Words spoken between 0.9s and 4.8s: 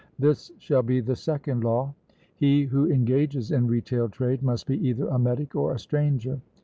the second law: He who engages in retail trade must